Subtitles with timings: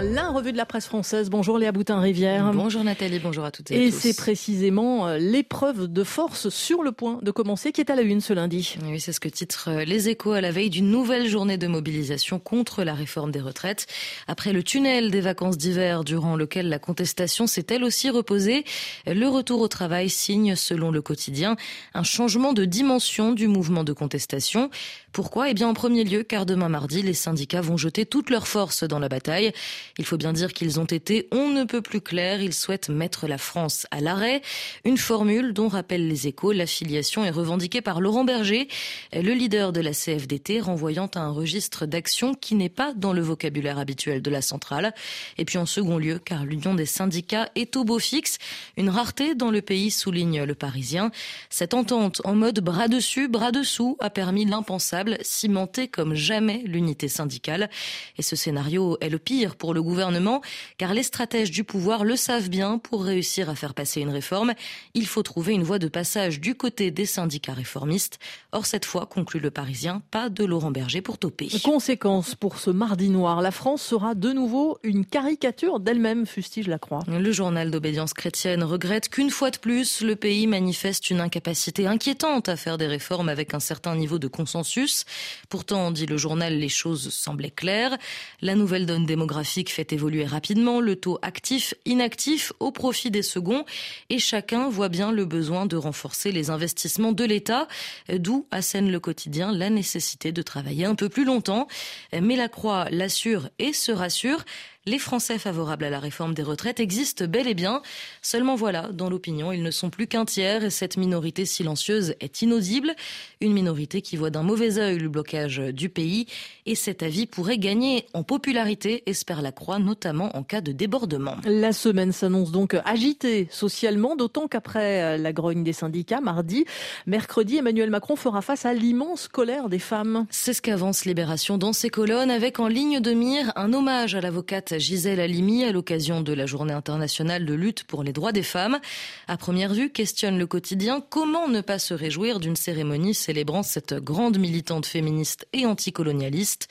[0.00, 1.28] La revue de la presse française.
[1.28, 2.52] Bonjour Léa Boutin-Rivière.
[2.52, 3.96] Bonjour Nathalie, bonjour à toutes et, et tous.
[3.96, 7.96] Et c'est précisément euh, l'épreuve de force sur le point de commencer qui est à
[7.96, 8.76] la une ce lundi.
[8.84, 11.66] Oui, c'est ce que titre euh, Les Échos à la veille d'une nouvelle journée de
[11.66, 13.88] mobilisation contre la réforme des retraites.
[14.28, 18.64] Après le tunnel des vacances d'hiver durant lequel la contestation s'est elle aussi reposée,
[19.04, 21.56] le retour au travail signe, selon le quotidien,
[21.94, 24.70] un changement de dimension du mouvement de contestation.
[25.10, 25.50] Pourquoi?
[25.50, 28.84] Eh bien en premier lieu car demain mardi, les syndicats vont jeter toutes leurs forces
[28.84, 29.52] dans la bataille.
[29.96, 32.42] Il faut bien dire qu'ils ont été on ne peut plus clairs.
[32.42, 34.42] Ils souhaitent mettre la France à l'arrêt.
[34.84, 36.52] Une formule dont rappellent les échos.
[36.52, 38.68] L'affiliation est revendiquée par Laurent Berger,
[39.12, 43.22] le leader de la CFDT, renvoyant à un registre d'action qui n'est pas dans le
[43.22, 44.94] vocabulaire habituel de la centrale.
[45.38, 48.38] Et puis en second lieu, car l'union des syndicats est au beau fixe.
[48.76, 51.10] Une rareté dans le pays, souligne le Parisien.
[51.50, 57.08] Cette entente en mode bras dessus, bras dessous a permis l'impensable, cimenter comme jamais l'unité
[57.08, 57.70] syndicale.
[58.16, 60.40] Et ce scénario est le pire pour le gouvernement,
[60.76, 64.54] car les stratèges du pouvoir le savent bien, pour réussir à faire passer une réforme,
[64.94, 68.18] il faut trouver une voie de passage du côté des syndicats réformistes.
[68.52, 71.48] Or, cette fois, conclut le Parisien, pas de Laurent Berger pour toper.
[71.62, 76.78] Conséquence pour ce mardi noir, la France sera de nouveau une caricature d'elle-même, fustige la
[76.78, 77.02] croix.
[77.06, 82.48] Le journal d'obédience chrétienne regrette qu'une fois de plus, le pays manifeste une incapacité inquiétante
[82.48, 85.04] à faire des réformes avec un certain niveau de consensus.
[85.48, 87.96] Pourtant, dit le journal, les choses semblaient claires.
[88.40, 93.64] La nouvelle donne démographique fait évoluer rapidement le taux actif-inactif au profit des seconds
[94.10, 97.68] et chacun voit bien le besoin de renforcer les investissements de l'État,
[98.12, 101.68] d'où assène le quotidien la nécessité de travailler un peu plus longtemps.
[102.12, 104.44] Mais la Croix l'assure et se rassure.
[104.88, 107.82] Les Français favorables à la réforme des retraites existent bel et bien.
[108.22, 112.40] Seulement voilà, dans l'opinion, ils ne sont plus qu'un tiers et cette minorité silencieuse est
[112.40, 112.94] inaudible.
[113.42, 116.24] Une minorité qui voit d'un mauvais œil le blocage du pays.
[116.64, 121.36] Et cet avis pourrait gagner en popularité, espère la Croix, notamment en cas de débordement.
[121.44, 126.64] La semaine s'annonce donc agitée socialement, d'autant qu'après la grogne des syndicats, mardi,
[127.06, 130.24] mercredi, Emmanuel Macron fera face à l'immense colère des femmes.
[130.30, 134.22] C'est ce qu'avance Libération dans ses colonnes, avec en ligne de mire un hommage à
[134.22, 138.42] l'avocate Gisèle Halimi à l'occasion de la journée internationale de lutte pour les droits des
[138.42, 138.78] femmes.
[139.26, 143.94] À première vue, questionne le quotidien comment ne pas se réjouir d'une cérémonie célébrant cette
[143.94, 146.68] grande militante féministe et anticolonialiste?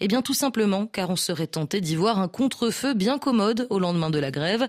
[0.00, 3.80] Eh bien, tout simplement car on serait tenté d'y voir un contre-feu bien commode au
[3.80, 4.68] lendemain de la grève.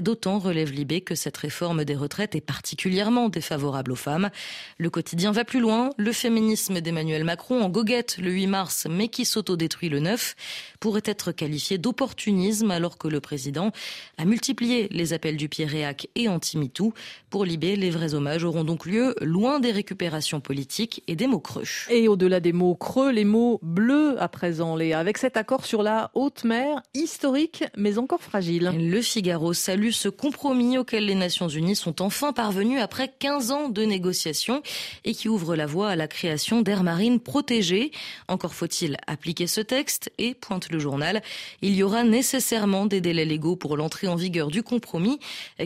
[0.00, 4.30] D'autant, relève Libé, que cette réforme des retraites est particulièrement défavorable aux femmes.
[4.78, 5.90] Le quotidien va plus loin.
[5.96, 10.36] Le féminisme d'Emmanuel Macron en goguette le 8 mars, mais qui s'autodétruit le 9,
[10.78, 13.72] pourrait être qualifié d'opportunisme alors que le président
[14.16, 16.94] a multiplié les appels du Pierre-Réac et anti-MeToo.
[17.30, 21.40] Pour Libé, les vrais hommages auront donc lieu loin des récupérations politiques et des mots
[21.40, 21.64] creux.
[21.90, 26.10] Et au-delà des mots creux, les mots bleus à présent Avec cet accord sur la
[26.12, 28.70] haute mer, historique mais encore fragile.
[28.76, 33.68] Le Figaro salue ce compromis auquel les Nations Unies sont enfin parvenues après 15 ans
[33.70, 34.62] de négociations
[35.04, 37.92] et qui ouvre la voie à la création d'aires marines protégées.
[38.28, 41.22] Encore faut-il appliquer ce texte et, pointe le journal,
[41.62, 45.18] il y aura nécessairement des délais légaux pour l'entrée en vigueur du compromis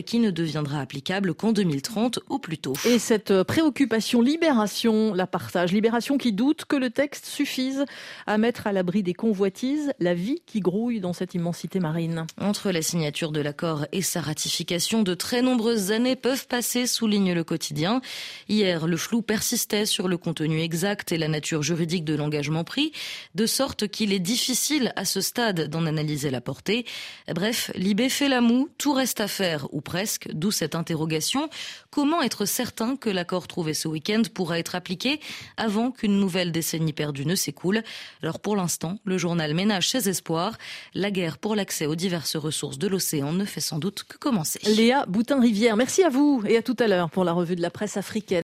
[0.05, 2.73] qui ne deviendra applicable qu'en 2030 au plus tôt.
[2.85, 5.73] Et cette préoccupation libération la partage.
[5.73, 7.85] Libération qui doute que le texte suffise
[8.27, 12.27] à mettre à l'abri des convoitises la vie qui grouille dans cette immensité marine.
[12.39, 17.33] Entre la signature de l'accord et sa ratification, de très nombreuses années peuvent passer, souligne
[17.33, 18.01] le quotidien.
[18.49, 22.91] Hier, le flou persistait sur le contenu exact et la nature juridique de l'engagement pris,
[23.33, 26.85] de sorte qu'il est difficile à ce stade d'en analyser la portée.
[27.33, 31.49] Bref, Libé fait la moue, tout reste à faire, ou presque, d'où cette interrogation.
[31.89, 35.19] Comment être certain que l'accord trouvé ce week-end pourra être appliqué
[35.57, 37.83] avant qu'une nouvelle décennie perdue ne s'écoule?
[38.21, 38.55] Alors pour
[39.03, 40.57] le journal ménage ses espoirs.
[40.93, 44.59] La guerre pour l'accès aux diverses ressources de l'océan ne fait sans doute que commencer.
[44.65, 47.69] Léa Boutin-Rivière, merci à vous et à tout à l'heure pour la revue de la
[47.69, 48.41] presse africaine.